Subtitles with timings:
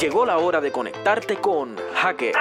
[0.00, 2.38] Llegó la hora de conectarte con hackers,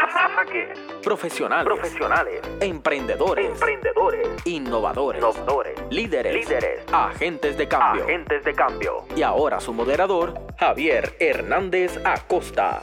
[1.04, 8.06] profesionales, profesionales, emprendedores, emprendedores, innovadores, innovadores, líderes, líderes, agentes de cambio.
[8.06, 9.04] agentes de cambio.
[9.14, 12.82] Y ahora su moderador, Javier Hernández Acosta.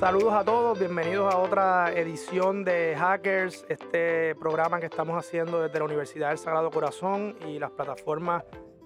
[0.00, 5.78] Saludos a todos, bienvenidos a otra edición de Hackers, este programa que estamos haciendo desde
[5.78, 8.42] la Universidad del Sagrado Corazón y las plataformas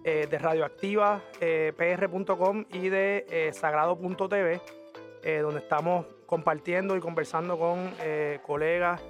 [0.06, 4.60] eh, de Radioactiva, eh, pr.com y de eh, sagrado.tv,
[5.40, 7.90] donde estamos compartiendo y conversando con
[8.42, 9.00] colegas,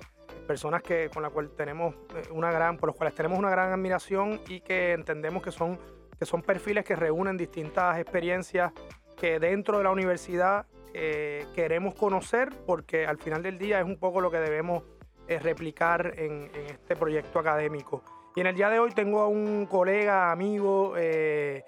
[0.46, 1.96] personas que, con las cuales tenemos
[2.30, 5.76] una gran, por los cuales tenemos una gran admiración y que entendemos que son,
[6.16, 8.72] que son perfiles que reúnen distintas experiencias
[9.16, 14.20] que dentro de la universidad queremos conocer porque al final del día es un poco
[14.20, 14.84] lo que debemos
[15.26, 18.04] replicar en este proyecto académico.
[18.34, 21.64] Y en el día de hoy tengo a un colega, amigo, eh,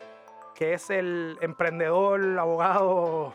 [0.54, 3.34] que es el emprendedor, abogado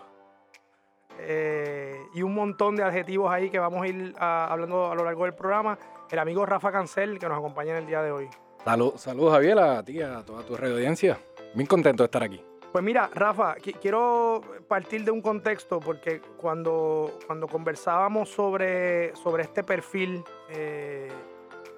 [1.19, 5.23] eh, y un montón de adjetivos ahí que vamos a ir hablando a lo largo
[5.23, 5.77] del programa.
[6.09, 8.29] El amigo Rafa Cancel, que nos acompaña en el día de hoy.
[8.65, 11.17] Salud, saludos Javier, a ti, a toda tu red audiencia.
[11.55, 12.43] Bien contento de estar aquí.
[12.71, 19.43] Pues mira, Rafa, qui- quiero partir de un contexto porque cuando, cuando conversábamos sobre, sobre
[19.43, 21.09] este perfil, eh,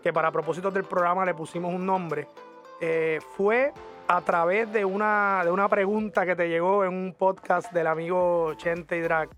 [0.03, 2.27] que para propósitos del programa le pusimos un nombre,
[2.81, 3.71] eh, fue
[4.07, 8.53] a través de una, de una pregunta que te llegó en un podcast del amigo
[8.55, 9.29] Chente y Drag.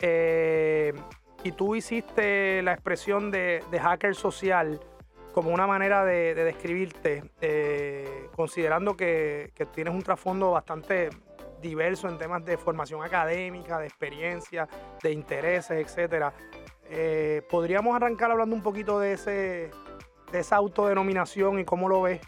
[0.00, 0.94] Eh,
[1.44, 4.80] y tú hiciste la expresión de, hacker social
[5.34, 11.10] como una manera de, de describirte, eh, considerando que, que tienes un trasfondo bastante
[11.60, 14.66] diverso en temas de formación académica, de experiencia,
[15.02, 16.32] de intereses, etc.
[17.50, 19.70] ¿Podríamos arrancar hablando un poquito de, ese,
[20.32, 22.20] de esa autodenominación y cómo lo ves?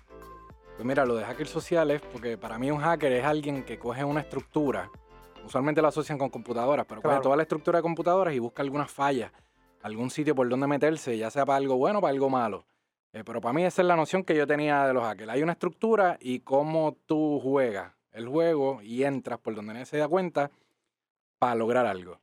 [0.76, 4.04] Pues mira, lo de hacker sociales, porque para mí un hacker es alguien que coge
[4.04, 4.90] una estructura,
[5.44, 7.16] usualmente lo asocian con computadoras, pero Claro.
[7.16, 9.32] coge toda la estructura de computadoras y busca algunas fallas,
[9.82, 12.64] algún sitio por donde meterse, ya sea para algo bueno o para algo malo.
[13.12, 15.30] Eh, pero para mí esa es la noción que yo tenía de los hackers.
[15.30, 19.96] Hay una estructura y cómo tú juegas el juego y entras por donde nadie se
[19.96, 20.50] da cuenta
[21.38, 22.20] para lograr algo.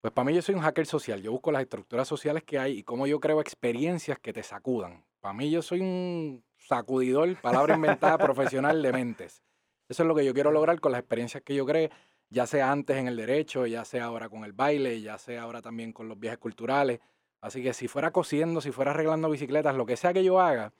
[0.00, 1.22] Pues para mí yo soy un hacker social.
[1.22, 5.04] Yo busco las estructuras sociales que hay y cómo yo creo experiencias que te sacudan.
[5.24, 9.42] Para mí yo soy un sacudidor, palabra inventada profesional de mentes.
[9.88, 11.88] Eso es lo que yo quiero lograr con las experiencias que yo creo,
[12.28, 15.62] ya sea antes en el derecho, ya sea ahora con el baile, ya sea ahora
[15.62, 17.00] también con los viajes culturales.
[17.40, 20.74] Así que si fuera cosiendo, si fuera arreglando bicicletas, lo que sea que yo haga,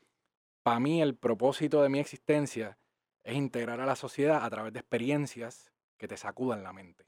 [0.63, 2.77] para mí el propósito de mi existencia
[3.23, 7.07] es integrar a la sociedad a través de experiencias que te sacudan la mente.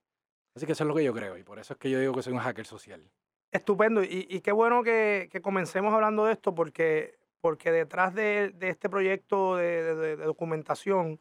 [0.55, 2.15] Así que eso es lo que yo creo y por eso es que yo digo
[2.15, 3.11] que soy un hacker social.
[3.53, 4.03] Estupendo.
[4.03, 8.69] Y, y qué bueno que, que comencemos hablando de esto porque, porque detrás de, de
[8.69, 11.21] este proyecto de, de- de- documentación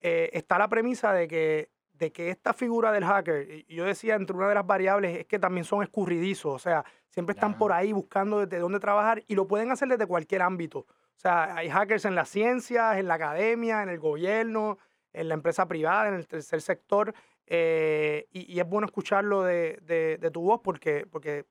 [0.00, 4.14] eh, está la premisa de que, de que esta figura del hacker, y yo decía
[4.14, 7.58] entre una de las variables es que también son escurridizos, o sea, siempre están Ya.
[7.58, 10.80] por ahí buscando desde dónde trabajar y lo pueden hacer desde cualquier ámbito.
[10.80, 14.76] O sea, hay hackers en las ciencias, en la academia, en el gobierno,
[15.14, 17.14] en la empresa privada, en el tercer sector.
[17.46, 21.46] eh, y, y es bueno escucharlo de, de- de tu voz porque, porque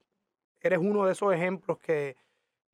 [0.62, 2.16] eres uno de esos ejemplos que,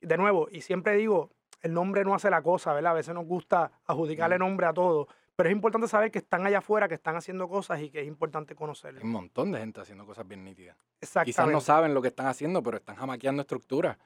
[0.02, 1.30] de nuevo, y siempre digo,
[1.60, 2.92] el nombre no hace la cosa, ¿verdad?
[2.92, 4.40] A veces nos gusta adjudicarle Mm.
[4.40, 7.80] nombre a todo, pero es importante saber que están allá afuera, que están haciendo cosas
[7.80, 9.02] y que es importante Hay conocerlos.
[9.04, 10.76] un montón de gente haciendo cosas bien nítidas.
[11.00, 11.30] Exactamente.
[11.32, 13.96] Quizás no saben lo que están haciendo, pero están jamaqueando estructuras.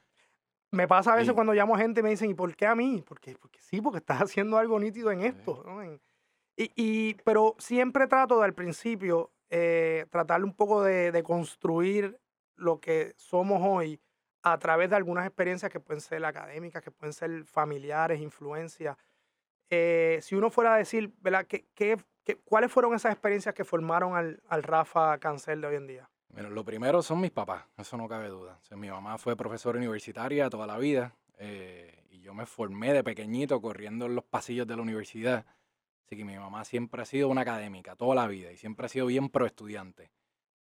[0.73, 1.35] Me pasa a veces Sí.
[1.35, 3.03] cuando llamo a gente y me dicen, ¿y por qué a mí?
[3.07, 5.63] Porque, porque sí, porque estás haciendo algo nítido en esto.
[5.67, 5.83] ¿no?
[5.83, 6.01] En-
[6.57, 12.19] y, y- pero siempre trato de al principio eh, tratar un poco de, de construir
[12.57, 14.01] lo que somos hoy
[14.49, 18.97] a través de algunas experiencias que pueden ser académicas, que pueden ser familiares, influencias.
[19.71, 21.47] Eh, si uno fuera a decir, ¿verdad?
[21.49, 25.75] ¿Qué, qué- qué- cuáles fueron esas experiencias que formaron al, al Rafa Cancel de hoy
[25.75, 26.09] en día?
[26.29, 28.57] Mira, lo primero son mis papás, eso no cabe duda.
[28.63, 32.93] O sea, mi mamá fue profesora universitaria toda la vida eh, y yo me formé
[32.93, 35.45] de pequeñito corriendo en los pasillos de la universidad.
[36.05, 38.89] Así que mi mamá siempre ha sido una académica, toda la vida, y siempre ha
[38.89, 40.13] sido bien pro estudiante.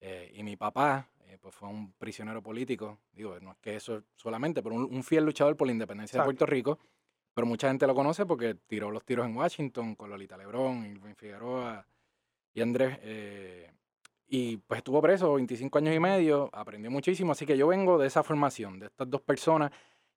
[0.06, 4.02] Eh, y mi papá, eh, pues fue un prisionero político, digo, no es que eso
[4.16, 6.44] solamente, pero un, un fiel luchador por la independencia de Exacto.
[6.44, 6.78] Puerto Rico.
[7.32, 11.14] Pero mucha gente lo conoce porque tiró los tiros en Washington con Lolita Lebrón, Irving
[11.14, 11.86] Figueroa
[12.52, 12.98] y Andrés.
[13.02, 13.72] eh,
[14.26, 17.32] y pues estuvo preso 25 años y medio, aprendió muchísimo.
[17.32, 19.70] Así que yo vengo de esa formación, de estas dos personas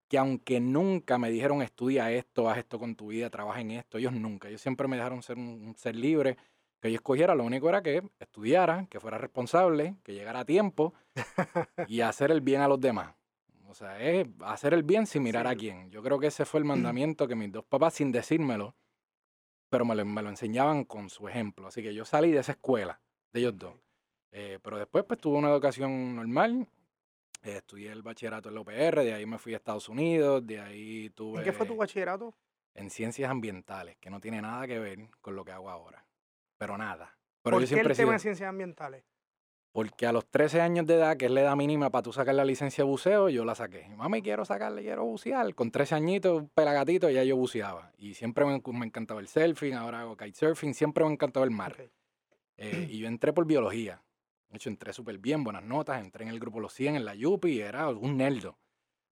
[0.09, 3.97] que aunque nunca me dijeron estudia esto, haz esto con tu vida, trabaja en esto,
[3.97, 4.47] ellos nunca.
[4.49, 6.37] Ellos siempre me dejaron ser un, un ser libre,
[6.79, 7.35] que yo escogiera.
[7.35, 10.93] Lo único era que estudiara, que fuera responsable, que llegara a tiempo
[11.87, 13.15] y hacer el bien a los demás.
[13.67, 15.89] O sea, es hacer el bien sin mirar a quién.
[15.91, 18.75] Yo creo que ese fue el mandamiento que mis dos papás, sin decírmelo,
[19.69, 21.67] pero me lo, me lo enseñaban con su ejemplo.
[21.67, 23.01] Así que yo salí de esa escuela,
[23.33, 23.75] de ellos dos.
[24.31, 26.67] Eh, pero después pues tuve una educación normal.
[27.43, 30.59] Eh, estudié el bachillerato en la UPR, de ahí me fui a Estados Unidos, de
[30.59, 31.39] ahí tuve...
[31.39, 32.33] ¿En qué fue tu bachillerato?
[32.73, 36.06] En ciencias ambientales, que no tiene nada que ver con lo que hago ahora.
[36.57, 37.17] Pero nada.
[37.41, 39.03] Pero ¿Por yo qué siempre el he sido- tema de ciencias ambientales?
[39.71, 42.33] Porque a los 13 años de edad, que es la edad mínima para tú sacar
[42.33, 43.87] la licencia de buceo, yo la saqué.
[43.95, 45.53] Mami, quiero sacarle, quiero bucear.
[45.53, 47.91] Con 13 añitos, un pelagatito, ya yo buceaba.
[47.97, 51.75] Y siempre me, me encantaba el surfing, ahora hago kitesurfing, siempre me encantaba el mar.
[52.57, 54.01] Eh, y yo entré por biología.
[54.49, 56.01] De hecho, entré súper bien, buenas notas.
[56.01, 58.57] Entré en el grupo Los 100, en la Yupi, y era un nerdo.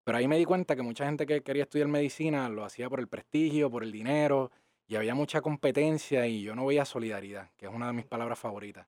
[0.04, 3.00] Pero ahí me di cuenta que mucha gente que quería estudiar medicina lo hacía por
[3.00, 4.50] el prestigio, por el dinero,
[4.88, 8.40] y había mucha competencia y yo no veía solidaridad, que es una de mis palabras
[8.40, 8.88] favoritas.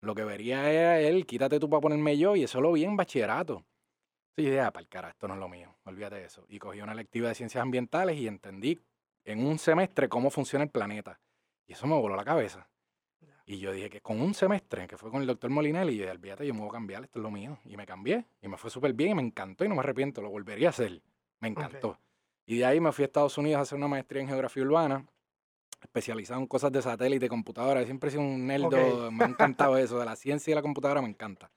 [0.00, 2.96] Lo que vería era él, quítate tú para ponerme yo, y eso lo vi en
[2.96, 3.64] bachillerato.
[4.36, 6.44] Yo dije, ah, para el cara, esto no es lo mío, olvídate de eso.
[6.48, 8.78] Y cogí una electiva de ciencias ambientales y entendí
[9.24, 11.20] en un semestre cómo funciona el planeta.
[11.66, 12.68] Y eso me voló la cabeza.
[13.44, 16.02] Y yo dije que con un semestre, que fue con el doctor Molinelli, y yo
[16.02, 17.58] dije, olvídate, yo me voy a cambiar, esto es lo mío.
[17.64, 20.20] Y me cambié, y me fue súper bien, y me encantó, y no me arrepiento,
[20.20, 21.02] lo volvería a hacer.
[21.40, 21.98] Me encantó.
[22.46, 25.06] Y de ahí me fui a Estados Unidos a hacer una maestría en geografía urbana,
[25.80, 27.84] especializado en cosas de satélite computadora.
[27.84, 29.12] Siempre he sido un nerdo, Ok.
[29.12, 29.28] me ha
[29.68, 31.50] encantado eso, de la ciencia y la computadora me encanta.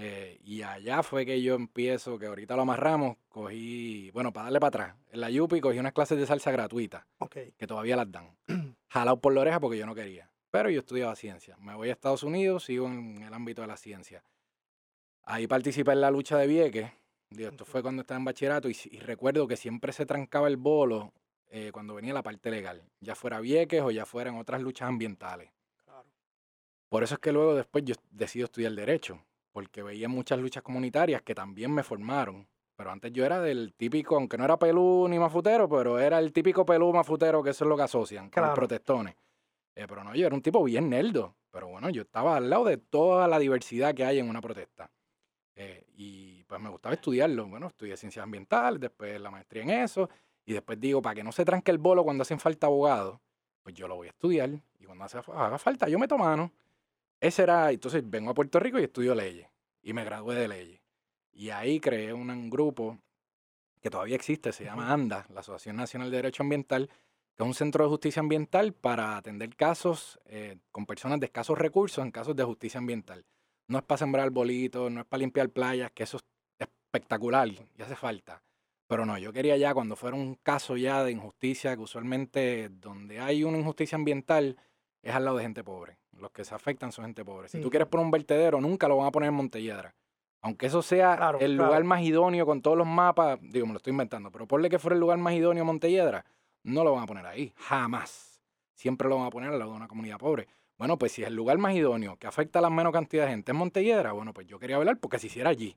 [0.00, 4.60] Eh, y allá fue que yo empiezo, que ahorita lo amarramos, cogí, bueno, para darle
[4.60, 7.36] para atrás, en la Yupi cogí unas clases de salsa gratuitas Ok.
[7.56, 8.36] que todavía las dan.
[8.88, 10.30] Jalado por la oreja porque yo no quería.
[10.50, 11.56] Pero yo estudiaba ciencia.
[11.58, 14.22] Me voy a Estados Unidos, sigo en el ámbito de la ciencia.
[15.24, 16.90] Ahí participé en la lucha de Vieques.
[17.30, 21.12] Digo, esto fue cuando estaba en bachillerato y recuerdo que siempre se trancaba el bolo
[21.50, 25.50] eh, cuando venía la parte legal, ya fuera Vieques o ya fueran otras luchas ambientales.
[25.84, 26.06] Claro.
[26.88, 31.22] Por eso es que luego después yo decido estudiar Derecho, porque veía muchas luchas comunitarias
[31.22, 32.46] que también me formaron.
[32.76, 36.32] Pero antes yo era del típico, aunque no era pelú ni mafutero, pero era el
[36.32, 39.16] típico pelú mafutero que eso es lo que asocian, con los protestones.
[39.74, 41.34] Eh, pero no, yo era un tipo bien nerdo.
[41.50, 44.90] Pero bueno, yo estaba al lado de toda la diversidad que hay en una protesta.
[45.56, 47.46] Eh, y pues me gustaba estudiarlo.
[47.46, 50.08] Bueno, estudié ciencias ambientales, después la maestría en eso.
[50.48, 53.20] Y después digo, para que no se tranque el bolo cuando hacen falta abogados,
[53.62, 54.48] pues yo lo voy a estudiar.
[54.80, 56.50] Y cuando hace- haga falta, yo meto mano.
[57.20, 59.46] Ese era, entonces vengo a Puerto Rico y estudio leyes.
[59.82, 60.80] Y me gradué de leyes.
[61.34, 62.96] Y ahí creé un, un grupo
[63.82, 64.90] que todavía existe, se llama.
[64.90, 69.18] ANDA, la Asociación Nacional de Derecho Ambiental, que es un centro de justicia ambiental para
[69.18, 73.22] atender casos eh, con personas de escasos recursos en casos de justicia ambiental.
[73.66, 76.24] No es para sembrar arbolitos, no es para limpiar playas, que eso es
[76.58, 78.40] espectacular y hace falta.
[78.88, 83.20] Pero no, yo quería ya cuando fuera un caso ya de injusticia, que usualmente donde
[83.20, 84.56] hay una injusticia ambiental
[85.02, 85.98] es al lado de gente pobre.
[86.12, 87.48] Los que se afectan son gente pobre.
[87.48, 87.70] Si tú Sí.
[87.70, 89.94] quieres poner un vertedero, nunca lo van a poner en Montelledra.
[90.40, 91.68] Aunque eso sea Claro, el claro.
[91.68, 94.78] lugar más idóneo con todos los mapas, digo, me lo estoy inventando, pero ponle que
[94.78, 96.24] fuera el lugar más idóneo Montelledra,
[96.64, 98.40] no lo van a poner ahí, jamás.
[98.74, 100.48] Siempre lo van a poner al lado de una comunidad pobre.
[100.78, 103.30] Bueno, pues si es el lugar más idóneo que afecta a la menos cantidad de
[103.32, 105.76] gente en Montelledra, bueno, pues yo quería hablar porque se hiciera allí.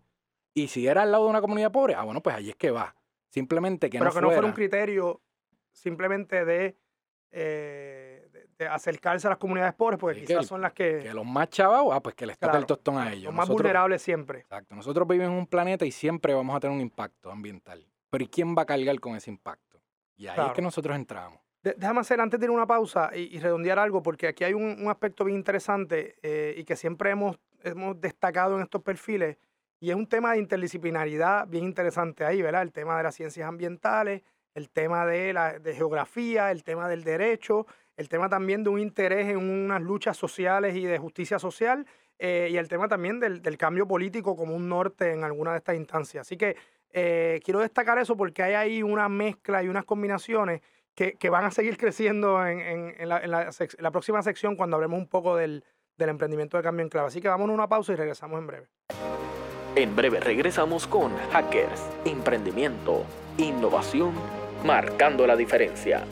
[0.54, 2.72] Y si era al lado de una comunidad pobre, ah, bueno, pues allí es que
[2.72, 2.96] va.
[3.32, 5.22] Simplemente que Pero no que no fuera un criterio
[5.72, 6.78] simplemente de,
[7.32, 11.00] eh, de, de acercarse a las comunidades pobres, porque Sí, quizás el- son las que,
[11.00, 13.32] que los más chavados, ah, pues que les Claro, el tostón a los ellos.
[13.34, 14.40] más Nosotros- vulnerables siempre.
[14.40, 14.76] Exacto.
[14.76, 17.88] Nosotros vivimos en un planeta y siempre vamos a tener un impacto ambiental.
[18.10, 19.82] Pero ¿y quién va a cargar con ese impacto?
[20.18, 21.40] Y ahí es que nosotros entramos.
[21.64, 24.54] De- déjame hacer antes de ir una pausa y, y redondear algo, porque aquí hay
[24.54, 29.38] un, un aspecto bien interesante eh, y que siempre hemos, hemos destacado en estos perfiles,
[29.82, 32.62] y es un tema de interdisciplinaridad bien interesante ahí, ¿verdad?
[32.62, 34.22] El tema de las ciencias ambientales,
[34.54, 37.66] el tema de, la, de geografía, el tema del derecho,
[37.98, 41.88] el tema también de un interés en unas luchas sociales y de justicia social,
[42.20, 45.58] eh, y el tema también del, del cambio político como un norte en alguna de
[45.58, 46.28] estas instancias.
[46.28, 46.56] Así que
[46.92, 50.62] eh, quiero destacar eso porque hay ahí una mezcla y unas combinaciones
[50.94, 52.60] que, que van a seguir creciendo en,
[53.00, 55.66] en- la, próxima sección cuando hablemos un poco del,
[55.98, 57.08] del emprendimiento de cambio en clave.
[57.08, 58.68] Así que vamos a una pausa y regresamos en breve.
[59.74, 63.06] En breve regresamos con Hackers, Emprendimiento,
[63.38, 64.12] Innovación,
[64.66, 66.04] Marcando la Diferencia.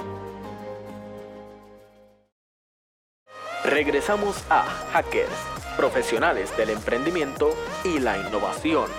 [3.65, 7.49] Regresamos a Hackers, profesionales del emprendimiento
[7.83, 8.89] y la innovación.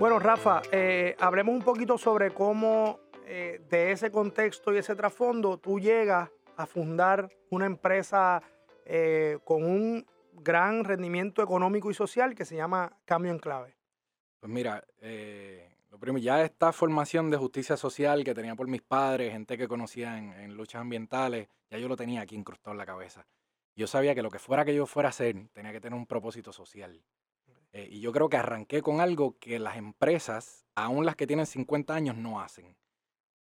[0.00, 5.58] Bueno, Rafa, eh, hablemos un poquito sobre cómo eh, de ese contexto y ese trasfondo
[5.58, 8.42] tú llegas a fundar una empresa
[8.84, 13.76] eh, con un gran rendimiento económico y social que se llama Cambio en Clave.
[14.40, 18.82] Pues mira, eh, lo primero, ya esta formación de justicia social que tenía por mis
[18.82, 22.78] padres, gente que conocía en, en luchas ambientales, ya yo lo tenía aquí incrustado en
[22.78, 23.26] la cabeza.
[23.74, 26.06] Yo sabía que lo que fuera que yo fuera a hacer tenía que tener un
[26.06, 27.02] propósito social.
[27.72, 31.46] Eh, y yo creo que arranqué con algo que las empresas, aún las que tienen
[31.46, 32.76] 50 años, no hacen.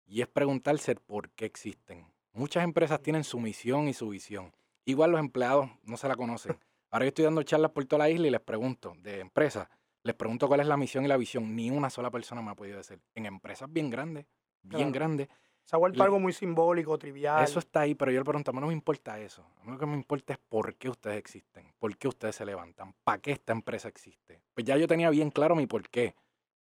[0.07, 2.07] Y es preguntarse por qué existen.
[2.33, 4.53] Muchas empresas tienen su misión y su visión.
[4.87, 6.57] Igual los empleados no se la conocen.
[6.91, 9.69] Ahora yo estoy dando charlas por toda la isla y les pregunto, de empresas,
[10.05, 11.55] les pregunto cuál es la misión y la visión.
[11.57, 13.01] Ni una sola persona me ha podido decir.
[13.15, 14.25] En empresas bien grandes,
[14.63, 14.93] bien Claro.
[14.93, 15.29] grandes,
[15.65, 17.43] Se ha vuelto algo muy simbólico, trivial.
[17.43, 19.45] eso está ahí, pero yo le pregunto, a mí no me importa eso.
[19.61, 22.45] A mí lo que me importa es por qué ustedes existen, por qué ustedes se
[22.45, 24.41] levantan, para qué esta empresa existe.
[24.55, 26.15] Pues ya yo tenía bien claro mi por qué,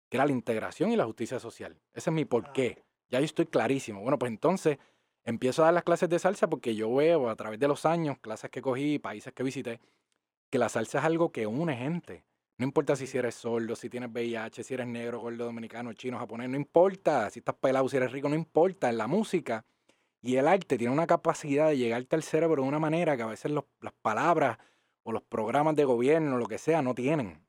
[0.09, 1.79] que era la integración y la justicia social.
[1.93, 2.51] Ese es mi por Ah.
[2.53, 2.83] qué.
[3.09, 4.01] Ya yo estoy clarísimo.
[4.01, 4.79] Bueno, pues entonces
[5.25, 8.17] empiezo a dar las clases de salsa porque yo veo a través de los años,
[8.19, 9.79] clases que cogí, países que visité,
[10.49, 12.23] que la salsa es algo que une gente.
[12.57, 16.49] No importa si, eres sordo, si tienes VIH, si eres negro, gordo, dominicano, chino, japonés,
[16.49, 17.29] no importa.
[17.29, 18.89] Si estás pelado, si eres rico, no importa.
[18.89, 19.65] En la música
[20.21, 23.27] y el arte tiene una capacidad de llegarte al cerebro de una manera que a
[23.27, 24.57] veces los- las palabras
[25.03, 27.41] o los programas de gobierno, lo que sea, no tienen.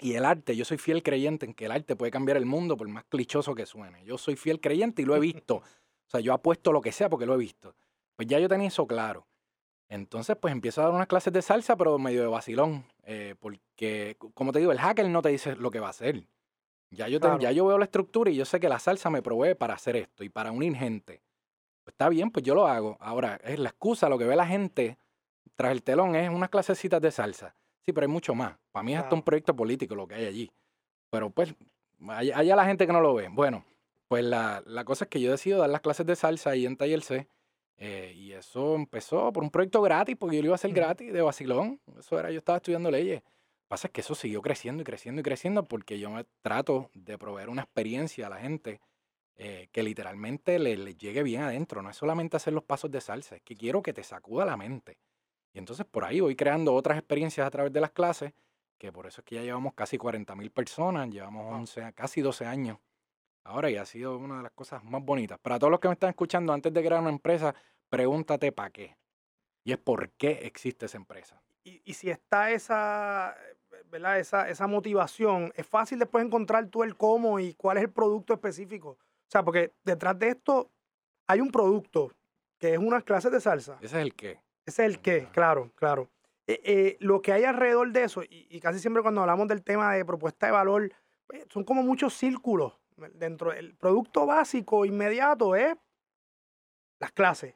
[0.00, 2.76] Y el arte, yo soy fiel creyente en que el arte puede cambiar el mundo
[2.76, 4.04] por más clichoso que suene.
[4.04, 5.62] Yo soy fiel creyente y lo he visto.
[6.10, 7.72] O sea, yo apuesto lo que sea porque lo he visto.
[8.16, 9.26] Pues ya yo tenía eso claro.
[9.88, 12.84] Entonces, pues empiezo a dar unas clases de salsa, pero medio de vacilón.
[13.04, 16.24] eh, porque, como te digo, el hacker no te dice lo que va a hacer.
[16.90, 19.22] Ya yo, te- ya yo veo la estructura y yo sé que la salsa me
[19.22, 21.22] provee para hacer esto y para unir gente.
[21.84, 22.96] Pues está bien, pues yo lo hago.
[23.00, 24.98] Ahora, es la excusa, lo que ve la gente
[25.56, 27.54] tras el telón es unas clasecitas de salsa.
[27.84, 28.56] Sí, pero hay mucho más.
[28.72, 30.50] Para mí es hasta un proyecto político lo que hay allí.
[31.10, 31.54] Pero pues,
[32.08, 33.28] hay, hay a la gente que no lo ve.
[33.30, 33.64] Bueno,
[34.10, 36.76] pues la, la cosa es que yo decido dar las clases de salsa ahí en
[36.76, 37.28] Taller C.
[37.76, 41.12] eh, y eso empezó por un proyecto gratis, porque yo lo iba a hacer gratis,
[41.12, 41.80] de vacilón.
[41.96, 43.22] Eso era, yo estaba estudiando leyes.
[43.68, 47.18] pasa es que eso siguió creciendo y creciendo y creciendo porque yo me trato de
[47.18, 48.80] proveer una experiencia a la gente
[49.36, 51.80] eh, que literalmente le, le llegue bien adentro.
[51.80, 54.56] No es solamente hacer los pasos de salsa, es que quiero que te sacuda la
[54.56, 54.98] mente.
[55.54, 58.32] Y entonces por ahí voy creando otras experiencias a través de las clases,
[58.76, 61.54] que por eso es que ya llevamos casi 40 mil personas, llevamos Wow.
[61.60, 62.78] 11, a- casi 12 años
[63.44, 65.38] ahora y ha sido una de las cosas más bonitas.
[65.38, 67.54] Para todos los que me están escuchando, antes de crear una empresa,
[67.88, 68.96] pregúntate para qué.
[69.64, 71.40] Y es por qué existe esa empresa.
[71.64, 74.18] Y, y si está esa, eh, ¿verdad?
[74.18, 78.32] Esa, esa motivación, es fácil después encontrar tú el cómo y cuál es el producto
[78.32, 78.90] específico.
[78.90, 80.70] O sea, porque detrás de esto
[81.26, 82.12] hay un producto
[82.58, 83.78] que es unas clases de salsa.
[83.80, 84.40] Ese es el qué.
[84.66, 86.10] Ese es el qué, claro, claro.
[86.46, 89.62] Eh, eh, lo que hay alrededor de eso, y, y casi siempre cuando hablamos del
[89.62, 90.92] tema de propuesta de valor,
[91.26, 92.72] pues, son como muchos círculos.
[93.14, 95.74] Dentro del producto básico inmediato es
[96.98, 97.54] las clases.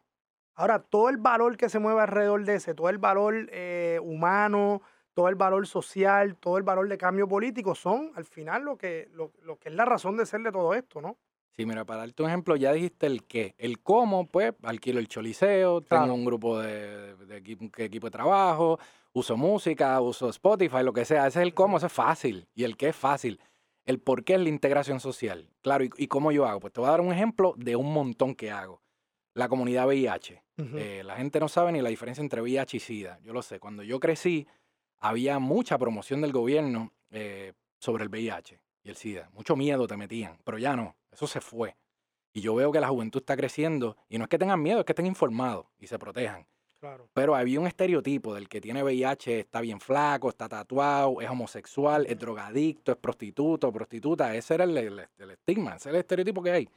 [0.57, 4.83] Ahora, todo el valor que se mueve alrededor de ese, todo el valor eh, humano,
[5.13, 9.09] todo el valor social, todo el valor de cambio político, son al final lo que,
[9.13, 11.17] lo, lo que es la razón de ser de todo esto, ¿no?
[11.57, 13.55] Sí, mira, para darte un ejemplo, ya dijiste el qué.
[13.59, 16.05] El cómo, pues, alquilo el choliseo, Claro.
[16.05, 18.79] tengo un grupo de, de equipo, que equipo de trabajo,
[19.13, 21.29] uso música, uso Spotify, lo que sea.
[21.29, 22.49] Ese es el cómo, eso es fácil.
[22.55, 23.41] Y el qué es fácil.
[23.85, 25.51] El por qué es la integración social.
[25.61, 26.61] Claro, ¿y, y cómo yo hago?
[26.61, 28.83] Pues te voy a dar un ejemplo de un montón que hago.
[29.35, 30.43] La comunidad VIH.
[30.57, 33.19] Eh, la gente no sabe ni la diferencia entre VIH y SIDA.
[33.23, 33.59] Yo lo sé.
[33.59, 34.47] Cuando yo crecí,
[34.99, 39.31] había mucha promoción del gobierno eh, sobre el VIH y el SIDA.
[39.33, 40.97] Mucho miedo te metían, pero ya no.
[41.11, 41.77] Eso se fue.
[42.33, 44.85] Y yo veo que la juventud está creciendo y no es que tengan miedo, es
[44.85, 46.47] que estén informados y se protejan.
[46.85, 47.09] Claro.
[47.15, 52.05] Pero había un estereotipo del que tiene VIH, está bien flaco, está tatuado, es homosexual,
[52.07, 54.35] es drogadicto, es prostituto, prostituta.
[54.35, 56.69] Ese era el, el- el estigma, ese es el estereotipo que hay.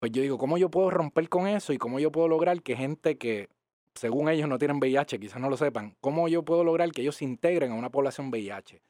[0.00, 2.76] Pues yo digo, ¿cómo yo puedo romper con eso y cómo yo puedo lograr que
[2.76, 3.50] gente que,
[3.94, 7.16] según ellos, no tienen VIH, quizás no lo sepan, cómo yo puedo lograr que ellos
[7.16, 8.80] se integren a una población VIH?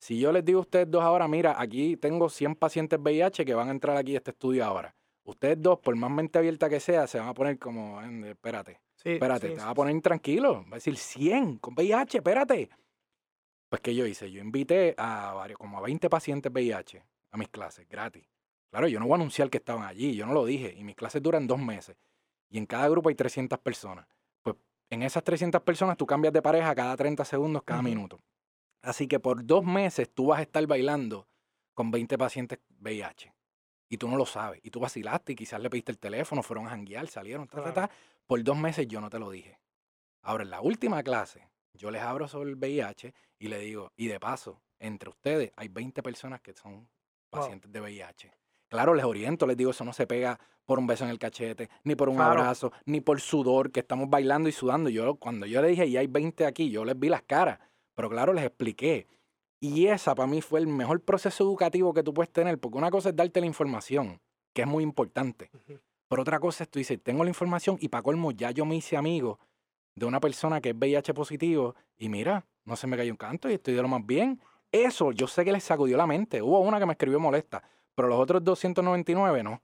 [0.00, 3.54] Si yo les digo a ustedes dos ahora, mira, aquí tengo 100 pacientes VIH que
[3.54, 4.96] van a entrar aquí a este estudio ahora.
[5.22, 8.80] Ustedes dos, por más mente abierta que sea, se van a poner como, "Eh, espérate,
[9.02, 10.62] Sí, Espérate, sí, te vas a poner intranquilo.
[10.64, 12.68] Va a decir 100 con VIH, espérate.
[13.70, 14.30] Pues, ¿qué yo hice?
[14.30, 18.28] Yo invité a varios, como a 20 pacientes VIH a mis clases, gratis.
[18.70, 20.74] Claro, yo no voy a anunciar que estaban allí, yo no lo dije.
[20.76, 21.96] Y mis clases duran dos meses.
[22.50, 24.06] Y en cada grupo hay 300 personas.
[24.42, 24.56] Pues,
[24.90, 28.20] en esas 300 personas tú cambias de pareja cada 30 segundos, cada minuto.
[28.82, 31.26] Así que por dos meses tú vas a estar bailando
[31.72, 33.32] con 20 pacientes VIH.
[33.88, 34.60] Y tú no lo sabes.
[34.62, 37.72] Y tú vacilaste y quizás le pediste el teléfono, fueron a janguear, salieron, ta, ta,
[37.72, 37.90] ta.
[38.30, 39.58] Por dos meses yo no te lo dije.
[40.22, 44.06] Ahora, en la última clase, yo les abro sobre el VIH y le digo, y
[44.06, 46.88] de paso, entre ustedes hay 20 personas que son
[47.28, 48.32] pacientes de VIH.
[48.68, 51.68] Claro, les oriento, les digo, eso no se pega por un beso en el cachete,
[51.82, 52.38] ni por un Claro.
[52.38, 54.90] abrazo, ni por sudor, que estamos bailando y sudando.
[54.90, 57.58] Yo, cuando yo le dije, y hay 20 aquí, yo les vi las caras,
[57.96, 59.08] pero claro, les expliqué.
[59.58, 62.92] Y esa para mí fue el mejor proceso educativo que tú puedes tener, porque una
[62.92, 64.20] cosa es darte la información,
[64.54, 65.50] que es muy importante.
[66.10, 68.74] Pero otra cosa es tú dices, tengo la información y para colmo ya yo me
[68.74, 69.38] hice amigo
[69.94, 73.48] de una persona que es VIH positivo y mira, no se me cayó un canto
[73.48, 74.40] y estoy de lo más bien.
[74.72, 76.42] Eso yo sé que les sacudió la mente.
[76.42, 77.62] Hubo una que me escribió molesta,
[77.94, 79.62] pero los otros 299 no.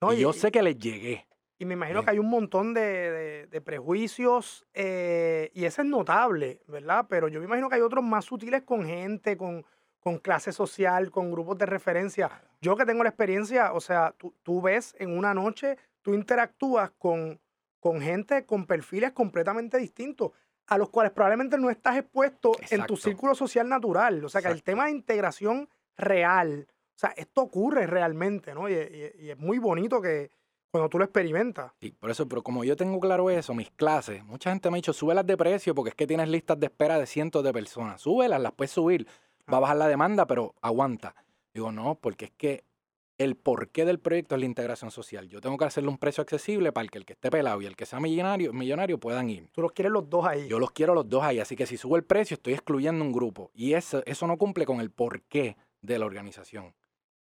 [0.00, 1.26] No, y yo sé que les llegué.
[1.58, 2.04] Y me imagino Sí.
[2.06, 7.06] que hay un montón de, de- de prejuicios eh, y ese es notable, ¿verdad?
[7.08, 9.66] Pero yo me imagino que hay otros más sutiles con gente, con,
[10.00, 12.30] con clase social, con grupos de referencia.
[12.60, 16.90] Yo que tengo la experiencia, o sea, tú, tú ves en una noche, tú interactúas
[16.98, 17.38] con,
[17.78, 20.32] con gente con perfiles completamente distintos,
[20.66, 24.24] a los cuales probablemente no estás expuesto en tu círculo social natural.
[24.24, 28.68] O sea, que el tema de integración real, o sea, esto ocurre realmente, ¿no?
[28.68, 30.30] Y, y- y es muy bonito que
[30.70, 31.72] cuando tú lo experimentas.
[31.80, 34.78] Sí, por eso, pero como yo tengo claro eso, mis clases, mucha gente me ha
[34.78, 38.00] dicho, súbelas de precio porque es que tienes listas de espera de cientos de personas.
[38.00, 39.06] Súbelas, las puedes subir.
[39.52, 41.14] Va a bajar la demanda, pero aguanta.
[41.52, 42.64] Digo, no, porque es que
[43.18, 45.28] el porqué del proyecto es la integración social.
[45.28, 47.76] Yo tengo que hacerle un precio accesible para que el que esté pelado y el
[47.76, 49.50] que sea millonario, millonario puedan ir.
[49.52, 50.48] Tú los quieres los dos ahí.
[50.48, 53.12] Yo los quiero los dos ahí, así que si subo el precio estoy excluyendo un
[53.12, 56.74] grupo y eso, eso no cumple con el porqué de la organización.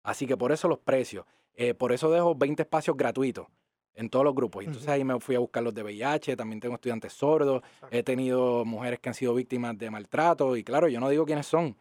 [0.03, 3.47] Así que por eso los precios, Eh, por eso dejo 20 espacios gratuitos
[3.95, 4.65] en todos los grupos.
[4.65, 7.89] Entonces ahí me fui a buscar los de VIH, también tengo estudiantes sordos, Exacto.
[7.95, 11.47] he tenido mujeres que han sido víctimas de maltrato y claro, yo no digo quiénes
[11.47, 11.77] son,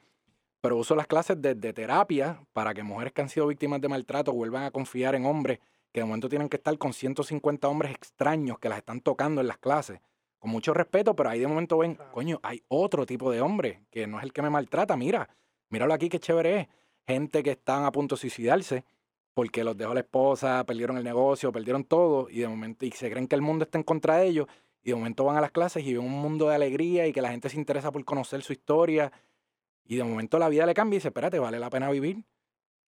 [0.62, 3.90] pero uso las clases de, de terapia para que mujeres que han sido víctimas de
[3.90, 5.60] maltrato vuelvan a confiar en hombres
[5.92, 9.48] que de momento tienen que estar con 150 hombres extraños que las están tocando en
[9.48, 10.00] las clases.
[10.40, 14.08] Con mucho respeto, pero ahí de momento ven, coño, hay otro tipo de hombre que
[14.08, 14.96] no es el que me maltrata.
[14.96, 15.30] Mira,
[15.70, 16.68] míralo aquí, qué chévere es.
[17.06, 18.86] Gente que están a punto de suicidarse
[19.34, 23.10] porque los dejó la esposa, perdieron el negocio, perdieron todo y de momento y se
[23.10, 24.48] creen que el mundo está en contra de ellos
[24.84, 27.22] y de momento van a las clases y ven un mundo de alegría y que
[27.22, 29.12] la gente se interesa por conocer su historia
[29.94, 32.24] y de momento la vida le cambia y dice, espérate, vale la pena vivir.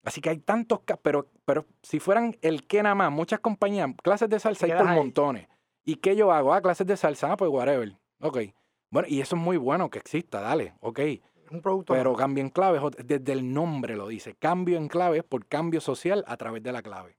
[0.04, 4.28] Así que hay tantos, pero, pero si fueran el que nada más, muchas compañías, clases
[4.28, 4.96] de salsa hay por ahí.
[4.96, 5.48] montones.
[5.84, 6.54] ¿Y qué yo hago?
[6.54, 7.96] Ah, clases de salsa, ah, pues whatever.
[8.20, 8.38] Ok.
[8.90, 11.00] Bueno, y eso es muy bueno que exista, dale, ok.
[11.50, 11.92] Un producto.
[11.92, 15.24] Pero cambio en clave, es ot- desde el nombre lo dice, cambio en clave es
[15.24, 17.18] por cambio social a través de la clave.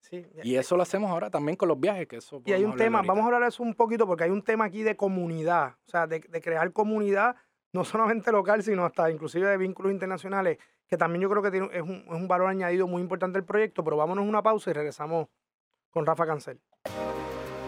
[0.00, 0.26] Sí.
[0.42, 2.98] Y eso lo hacemos ahora también con los viajes, que eso Y hay un tema,
[2.98, 3.12] ahorita.
[3.12, 5.90] vamos a hablar de eso un poquito porque hay un tema aquí de comunidad, o
[5.90, 7.36] sea, de, de crear comunidad,
[7.74, 10.58] no solamente local, sino hasta inclusive de vínculos internacionales,
[10.88, 13.44] que también yo creo que tiene, es, un, es un valor añadido muy importante del
[13.44, 15.26] proyecto, pero vámonos una pausa y regresamos
[15.90, 16.60] con Rafa Cancel.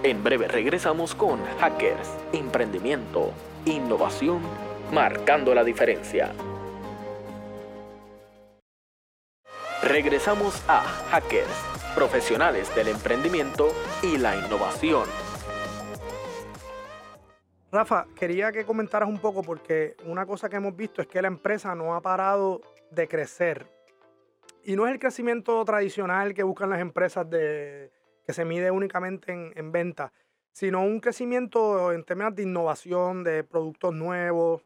[0.04, 3.32] En breve regresamos con Hackers, Emprendimiento,
[3.64, 4.40] Innovación,
[4.92, 6.32] marcando la diferencia.
[9.82, 13.68] Regresamos a Hackers, profesionales del emprendimiento
[14.02, 15.25] y la innovación.
[17.76, 21.28] Rafa, quería que comentaras un poco porque una cosa que hemos visto es que la
[21.28, 23.66] empresa no ha parado de crecer.
[24.64, 27.92] Y no es el crecimiento tradicional que buscan las empresas de,
[28.24, 30.10] que se mide únicamente en, en venta,
[30.52, 34.64] sino un crecimiento en términos de innovación, de productos nuevos,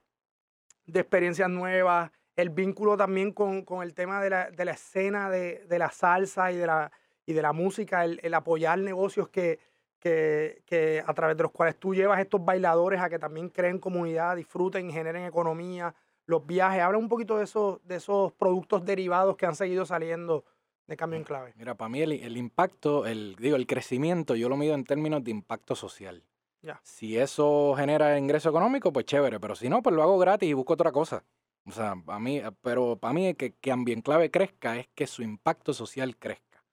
[0.86, 5.30] de experiencias nuevas, el vínculo también con, con el tema de la, de la escena
[5.30, 6.92] de, de la salsa y de la,
[7.26, 9.58] y de la música, el, el apoyar negocios que,
[10.00, 13.78] que, que a través de los cuales tú llevas estos bailadores a que también creen
[13.78, 15.94] comunidad, disfruten, generen economía,
[16.26, 16.82] los viajes.
[16.82, 20.44] Habla un poquito de esos, de esos productos derivados que han seguido saliendo
[20.86, 21.52] de cambio en clave.
[21.56, 25.22] Mira, para mí el, el impacto, el, digo, el crecimiento, yo lo mido en términos
[25.22, 26.24] de impacto social.
[26.62, 26.80] Ya.
[26.82, 30.52] Si eso genera ingreso económico, pues chévere, pero si no, pues lo hago gratis y
[30.52, 31.24] busco otra cosa.
[31.66, 35.22] O sea, para mí, pero para mí que, que Ambient Clave crezca es que su
[35.22, 36.64] impacto social crezca.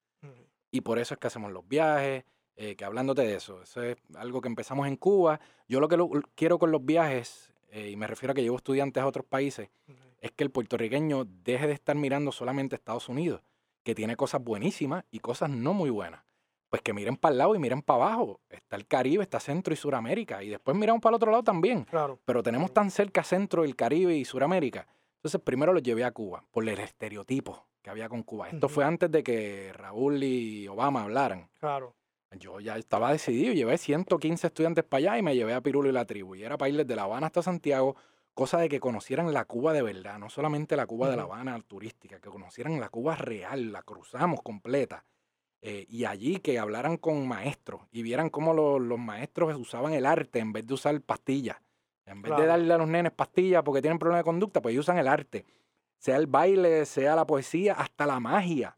[0.71, 2.25] Y por eso es que hacemos los viajes,
[2.57, 5.39] eh, que hablándote de eso, eso es algo que empezamos en Cuba.
[5.69, 8.57] Yo lo que lo- quiero con los viajes, eh, y me refiero a que llevo
[8.57, 9.69] estudiantes a otros países,
[10.19, 13.41] es que el puertorriqueño deje de estar mirando solamente a Estados Unidos,
[13.83, 16.21] que tiene cosas buenísimas y cosas no muy buenas.
[16.69, 18.41] Pues que miren para el lado y miren para abajo.
[18.49, 20.43] Está el Caribe, está Centro y Suramérica.
[20.43, 21.85] Y después miramos para el otro lado también.
[21.85, 22.19] Claro.
[22.25, 24.85] Pero tenemos tan cerca Centro, el Caribe y Suramérica.
[25.17, 28.49] Entonces primero los llevé a Cuba por el estereotipo que había con Cuba.
[28.49, 31.49] Esto fue antes de que Raúl y Obama hablaran.
[31.59, 31.95] Claro.
[32.39, 35.91] Yo ya estaba decidido, llevé 115 estudiantes para allá y me llevé a Pirulo y
[35.91, 36.35] la tribu.
[36.35, 37.95] Y era para ir desde La Habana hasta Santiago,
[38.33, 41.23] cosa de que conocieran la Cuba de verdad, no solamente la Cuba de La.
[41.23, 45.05] Habana turística, que conocieran la Cuba real, la cruzamos completa.
[45.61, 50.05] Eh, y allí que hablaran con maestros y vieran cómo lo- los maestros usaban el
[50.05, 51.57] arte en vez de usar pastillas.
[52.05, 54.85] En vez de darle a los nenes pastillas porque tienen problemas de conducta, pues ellos
[54.85, 55.45] usan el arte.
[55.97, 58.77] Sea el baile, sea la poesía, hasta la magia.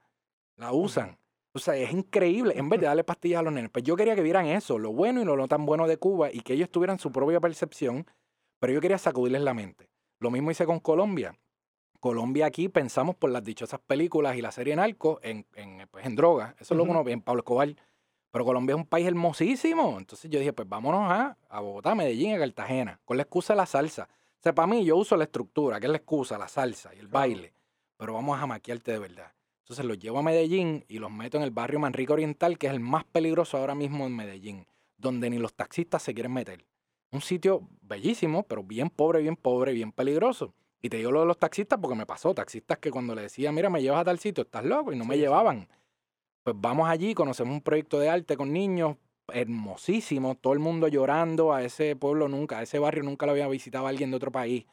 [0.55, 1.17] La usan.
[1.59, 2.53] O sea, es increíble.
[2.57, 3.69] En vez de darle pastillas a los nenes.
[3.69, 6.31] Pues yo quería que vieran eso, lo bueno y lo no tan bueno de Cuba,
[6.31, 8.05] y que ellos tuvieran su propia percepción,
[8.59, 9.89] pero yo quería sacudirles la mente.
[10.19, 11.37] Lo mismo hice con Colombia.
[11.99, 16.15] Colombia aquí pensamos por las dichosas películas y la serie Narco en, en, pues, en
[16.15, 16.55] drogas.
[16.61, 17.75] Eso es lo que uno en Pablo Escobar.
[18.31, 19.97] Pero Colombia es un país hermosísimo.
[19.97, 23.57] Entonces yo dije, pues vámonos a, a Bogotá, Medellín, a Cartagena, con la excusa de
[23.57, 24.07] la salsa.
[24.39, 26.99] O sea, para mí yo uso la estructura, que es la excusa, la salsa y
[26.99, 27.53] el baile.
[27.97, 29.33] Pero vamos a maquiarte de verdad.
[29.69, 32.73] Entonces los llevo a Medellín y los meto en el barrio Manrique Oriental, que es
[32.73, 34.65] el más peligroso ahora mismo en Medellín,
[34.97, 36.65] donde ni los taxistas se quieren meter.
[37.11, 40.55] Un sitio bellísimo, pero bien pobre, bien pobre, bien peligroso.
[40.81, 42.33] Y te digo lo de los taxistas porque me pasó.
[42.33, 45.05] Taxistas que cuando le decía, mira, me llevas a tal sitio, estás loco, y no
[45.05, 45.67] me llevaban.
[46.41, 48.97] Pues vamos allí, conocemos un proyecto de arte con niños,
[49.31, 53.47] hermosísimo, todo el mundo llorando a ese pueblo nunca, a ese barrio nunca lo había
[53.47, 54.65] visitado alguien de otro país.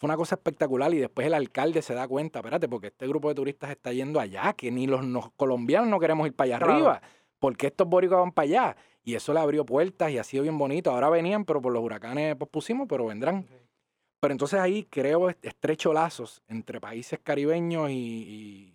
[0.00, 3.28] Fue una cosa espectacular y después el alcalde se da cuenta, espérate, porque este grupo
[3.28, 5.02] de turistas está yendo allá, que ni los,
[5.36, 7.02] colombianos no queremos ir para allá arriba,
[7.38, 8.76] porque estos boricuas van para allá.
[9.04, 10.90] Y eso le abrió puertas y ha sido bien bonito.
[10.90, 13.46] Ahora venían, pero por los huracanes pospusimos, pero vendrán.
[14.20, 18.72] Pero entonces ahí creo estrecho lazos entre países caribeños y,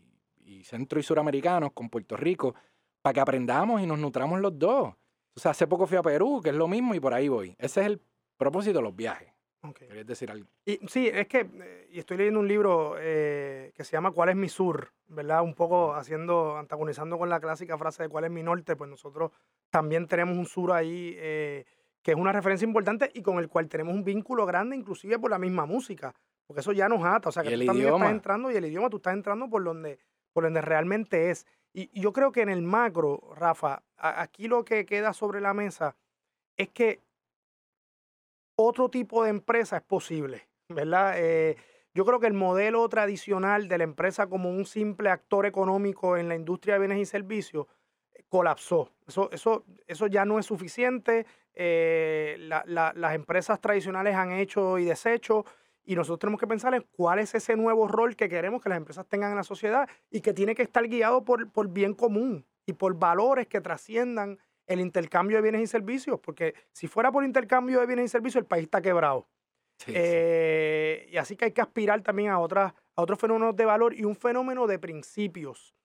[0.64, 2.54] centro y suramericanos con Puerto Rico
[3.02, 4.94] para que aprendamos y nos nutramos los dos.
[5.36, 7.56] O sea, hace poco fui a Perú, que es lo mismo, y por ahí voy.
[7.58, 8.02] Ese es el
[8.38, 9.35] propósito de los viajes.
[9.74, 10.48] ¿Querías decir algo?
[10.66, 14.30] Y, sí, es que eh, y estoy leyendo un libro eh, que se llama ¿Cuál
[14.30, 14.92] es mi sur?
[15.08, 15.42] ¿Verdad?
[15.44, 18.76] Un poco haciendo, antagonizando con la clásica frase de ¿Cuál es mi norte?
[18.76, 19.32] Pues nosotros
[19.70, 21.66] también tenemos un sur ahí eh,
[22.02, 25.32] que es una referencia importante y con el cual tenemos un vínculo grande, inclusive por
[25.32, 26.14] la misma música.
[26.46, 27.30] Porque eso ya nos ata.
[27.30, 29.98] O sea, que tú también estás entrando y el idioma tú estás entrando por donde,
[30.32, 31.48] por donde realmente es.
[31.74, 35.54] Y, y yo creo que en el macro, Rafa, aquí lo que queda sobre la
[35.54, 35.96] mesa
[36.58, 37.05] es que
[38.56, 41.16] otro tipo de empresa es posible, ¿verdad?
[41.18, 41.58] Eh,
[41.94, 46.28] yo creo que el modelo tradicional de la empresa como un simple actor económico en
[46.28, 47.68] la industria de bienes y servicios
[48.14, 48.92] eh, colapsó.
[49.08, 51.26] Eso, eso, eso ya no es suficiente.
[51.54, 55.46] Eh, las empresas tradicionales han hecho y deshecho
[55.86, 58.78] y nosotros tenemos que pensar en cuál es ese nuevo rol que queremos que las
[58.78, 62.46] empresas tengan en la sociedad y que tiene que estar guiado por, por bien común
[62.66, 64.38] y por valores que trasciendan
[64.68, 68.42] el intercambio de bienes y servicios, porque si fuera por intercambio de bienes y servicios,
[68.42, 69.28] el país está quebrado.
[69.88, 73.94] Eh, y así que hay que aspirar también a, otras, a otros fenómenos de valor
[73.94, 75.76] y un fenómeno de principios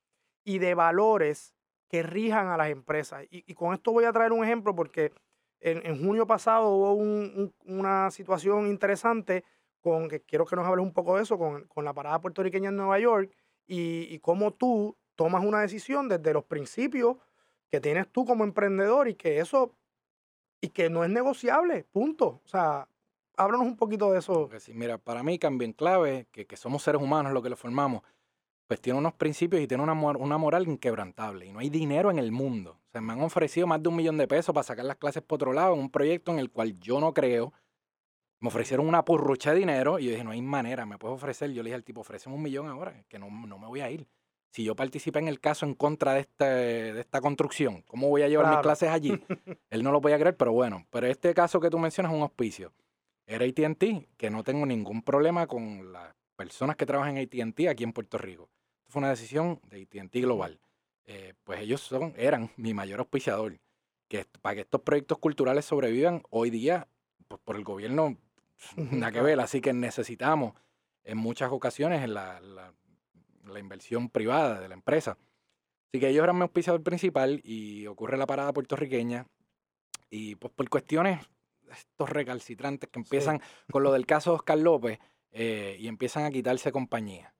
[0.45, 1.55] y de valores
[1.89, 3.25] que rijan a las empresas.
[3.31, 5.13] Y, con esto voy a traer un ejemplo porque
[5.61, 6.95] en, junio pasado hubo
[7.65, 9.45] una situación interesante
[9.81, 12.77] con que quiero que nos hables un poco de eso, con, la parada puertorriqueña en
[12.77, 13.31] Nueva York
[13.67, 17.17] y, y cómo tú tomas una decisión desde los principios
[17.71, 19.75] que tienes tú como emprendedor y que eso,
[20.61, 22.41] y que no es negociable, punto.
[22.45, 22.89] O sea,
[23.37, 24.51] háblanos un poquito de eso.
[24.59, 27.57] Sí, mira, para mí cambio en clave, que, que, somos seres humanos lo que lo
[27.57, 28.03] formamos,
[28.67, 31.47] pues tiene unos principios y tiene una, una moral inquebrantable.
[31.47, 32.79] Y no hay dinero en el mundo.
[32.89, 35.23] O sea, me han ofrecido más de un millón de pesos para sacar las clases
[35.23, 37.53] por otro lado en un proyecto en el cual yo no creo.
[38.41, 41.53] Me ofrecieron una purrucha de dinero y yo dije, no hay manera, me puedes ofrecer.
[41.53, 43.91] Yo le dije al tipo, ofrecen un millón ahora, que no, no me voy a
[43.91, 44.09] ir
[44.51, 48.23] si yo participé en el caso en contra de, este, de esta construcción, ¿cómo voy
[48.23, 49.11] a llevar mis clases allí?
[49.71, 52.23] Él no lo podía creer, pero bueno, pero este caso que tú mencionas es un
[52.23, 52.73] auspicio.
[53.27, 53.85] Era ATT,
[54.17, 58.19] que no tengo ningún problema con las personas que trabajan en ATT aquí en Puerto
[58.19, 58.51] Rico.
[58.81, 60.59] Esto fue una decisión de ATT Global.
[61.05, 63.61] Eh, pues ellos son, eran mi mayor auspiciador.
[64.09, 66.89] Que para que estos proyectos culturales sobrevivan hoy día,
[67.29, 68.17] pues por el gobierno,
[68.77, 69.39] nada que ver.
[69.39, 70.55] Así que necesitamos
[71.05, 72.75] en muchas ocasiones en la la
[73.59, 75.19] inversión privada de la empresa.
[75.89, 79.27] Así que ellos eran mi auspiciador principal y ocurre la parada puertorriqueña.
[80.09, 81.21] Y pues por cuestiones,
[81.71, 84.99] estos recalcitrantes que empiezan con lo del caso de Oscar López
[85.33, 87.35] eh, y empiezan a quitarse compañía.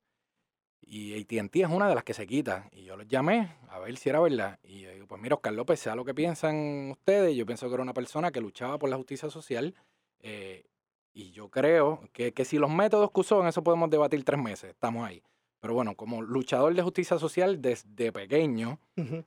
[0.81, 2.67] Y ATT es una de las que se quita.
[2.73, 4.59] Y yo los llamé a ver si era verdad.
[4.63, 7.73] Y yo digo, pues mira, Oscar López, sea lo que piensan ustedes, yo pienso que
[7.73, 9.75] era una persona que luchaba por la justicia social.
[10.19, 10.65] Eh,
[11.13, 14.41] y yo creo que, que si los métodos que usó, en eso podemos debatir tres
[14.41, 14.71] meses.
[14.71, 15.23] Estamos ahí.
[15.61, 18.79] Pero bueno, como luchador de justicia social desde pequeño,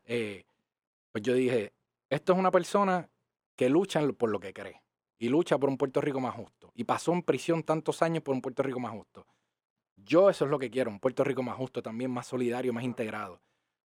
[0.05, 0.45] eh,
[1.13, 1.73] pues yo dije,
[2.11, 3.09] esto es una persona
[3.57, 4.83] que lucha por lo que cree
[5.19, 6.73] y lucha por un Puerto Rico más justo.
[6.75, 9.27] Y pasó en prisión tantos años por un Puerto Rico más justo.
[9.97, 12.85] Yo eso es lo que quiero, un Puerto Rico más justo, también más solidario, más
[12.85, 13.41] integrado.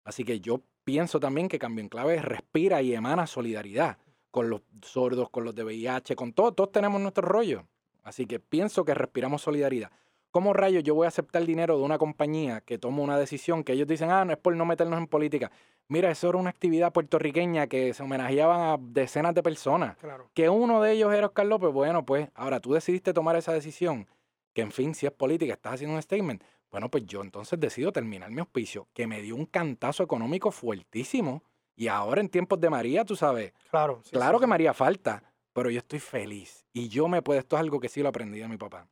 [0.05, 3.99] Así que yo pienso también que Cambio en Clave respira y emana solidaridad
[4.31, 7.67] con los sordos, con los de VIH, con todos, todos tenemos nuestro rollo.
[8.05, 9.91] Así que pienso que respiramos solidaridad.
[10.31, 13.73] ¿Cómo rayos yo voy a aceptar dinero de una compañía que toma una decisión que
[13.73, 15.51] ellos dicen, ah, no es por no meternos en política?
[15.89, 19.97] Mira, eso era una actividad puertorriqueña que se homenajeaban a decenas de personas.
[20.35, 21.73] Que uno de ellos era Oscar López.
[21.73, 24.09] Bueno, pues ahora tú decidiste tomar esa decisión,
[24.53, 26.43] que en fin, si es política, estás haciendo un statement.
[26.71, 31.45] Bueno, pues yo entonces decido terminar mi auspicio, que me dio un cantazo económico fuertísimo.
[31.77, 33.53] Y ahora en tiempos de María, tú sabes.
[33.71, 34.03] Claro.
[34.11, 36.67] claro que María falta, pero yo estoy feliz.
[36.73, 38.89] Y yo me puedo, esto es algo que sí lo aprendí de mi papá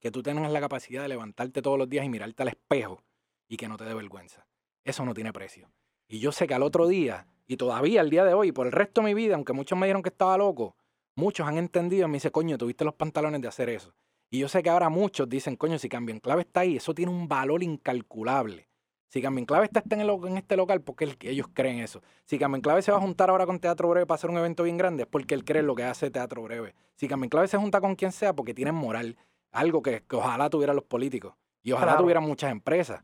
[0.00, 3.02] que tú tengas la capacidad de levantarte todos los días y mirarte al espejo
[3.48, 4.46] y que no te dé vergüenza.
[4.84, 5.70] Eso no tiene precio.
[6.08, 8.72] Y yo sé que al otro día, y todavía al día de hoy, por el
[8.72, 10.76] resto de mi vida, aunque muchos me dijeron que estaba loco,
[11.14, 13.94] muchos han entendido y me dicen, coño, tuviste los pantalones de hacer eso.
[14.30, 16.94] Y yo sé que ahora muchos dicen, coño, si Cambio en Clave está ahí, eso
[16.94, 18.68] tiene un valor incalculable.
[19.08, 22.00] Si Cambio Clave está en, este local, porque ellos creen eso.
[22.24, 24.62] Si Cambio Clave se va a juntar ahora con Teatro Breve para hacer un evento
[24.62, 26.76] bien grande, es porque él cree lo que hace Teatro Breve.
[26.94, 29.16] Si Cambio Clave se junta con quien sea, porque tienen moral.
[29.52, 31.34] Algo que, ojalá tuvieran los políticos.
[31.62, 33.02] Y ojalá tuvieran muchas empresas.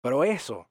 [0.00, 0.68] Pero eso,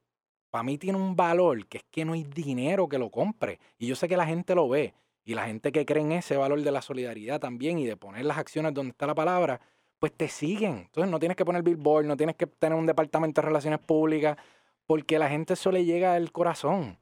[0.50, 3.60] para mí tiene un valor que es que no hay dinero que lo compre.
[3.78, 4.94] Y yo sé que la gente lo ve.
[5.26, 8.26] Y la gente que cree en ese valor de la solidaridad también y de poner
[8.26, 9.60] las acciones donde está la palabra,
[10.00, 10.78] pues te siguen.
[10.78, 14.38] Entonces no tienes que poner billboard, no tienes que tener un departamento de relaciones públicas,
[14.86, 17.00] porque la gente eso le llega al corazón.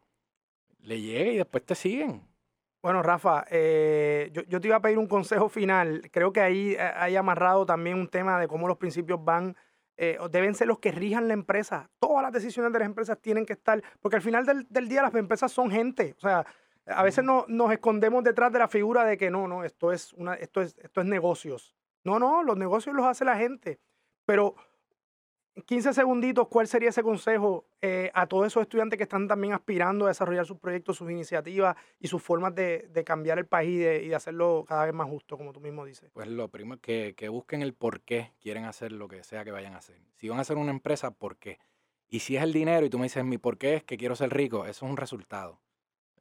[0.79, 2.21] Le llega y después te siguen.
[2.84, 6.10] Bueno, Rafa, eh, yo, te iba a pedir un consejo final.
[6.12, 9.56] Creo que ahí eh, hay amarrado también un tema de cómo los principios van,
[9.96, 11.89] eh, deben ser los que rijan la empresa.
[11.98, 15.02] Todas las decisiones de las empresas tienen que estar, porque al final del, del día
[15.02, 16.13] las empresas son gente.
[16.17, 16.46] O sea,
[16.86, 20.12] a veces no, nos escondemos detrás de la figura de que no, no, esto es,
[20.12, 21.78] una, esto es, esto es negocios.
[22.04, 23.80] No, no, los negocios los hace la gente.
[24.26, 24.56] Pero
[25.66, 30.06] 15 segunditos, ¿cuál sería ese consejo eh, a todos esos estudiantes que están también aspirando
[30.06, 34.16] a desarrollar sus proyectos, sus iniciativas y sus formas de, cambiar el país y de,
[34.16, 36.10] hacerlo cada vez más justo, como tú mismo dices?
[36.13, 39.76] Pues lo primero que, busquen el por qué quieren hacer lo que sea que vayan
[39.76, 39.98] a hacer.
[40.16, 41.60] Si van a hacer una empresa, ¿por qué?
[42.10, 44.16] Y si es el dinero y tú me dices, mi por qué es que quiero
[44.16, 45.62] ser rico, eso es un resultado.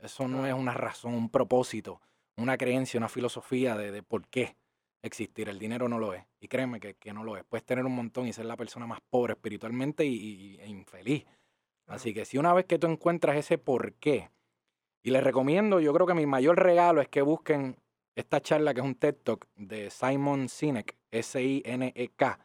[0.00, 2.02] Eso no es una razón, un propósito,
[2.36, 4.56] una creencia, una filosofía de, de por qué
[5.02, 5.48] existir.
[5.48, 6.24] El dinero no lo es.
[6.40, 7.44] Y créeme que, no lo es.
[7.44, 11.26] Puedes tener un montón y ser la persona más pobre espiritualmente y, e infeliz.
[11.86, 14.30] Así que si una vez que tú encuentras ese por qué,
[15.02, 17.76] y les recomiendo, yo creo que mi mayor regalo es que busquen
[18.14, 22.38] esta charla que es un TED Talk de Simon Sinek, S-I-N-E-K.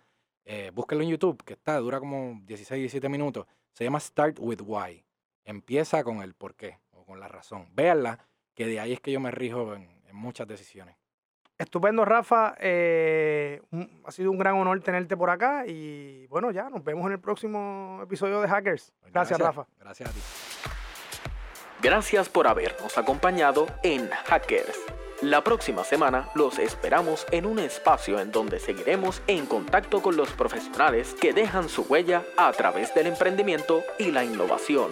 [0.46, 3.46] Eh, búsquenlo en YouTube, que está, dura como 16, 17 minutos.
[3.74, 5.06] Se llama Start with Why.
[5.46, 7.68] Empieza con el por qué o con la razón.
[7.74, 10.96] Véanla, que de ahí es que yo me rijo en muchas decisiones.
[11.58, 12.56] Estupendo, Rafa.
[12.60, 13.62] Eh,
[14.06, 17.20] ha sido un gran honor tenerte por acá y bueno, ya nos vemos en el
[17.20, 18.94] próximo episodio de Hackers.
[19.02, 19.66] Pues gracias, Rafa.
[19.80, 20.20] Gracias a ti.
[21.82, 24.80] Gracias por habernos acompañado en Hackers.
[25.22, 30.32] La próxima semana los esperamos en un espacio en donde seguiremos en contacto con los
[30.34, 34.92] profesionales que dejan su huella a través del emprendimiento y la innovación.